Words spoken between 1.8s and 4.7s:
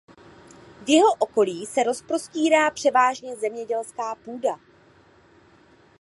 rozprostírá převážně zemědělská půda.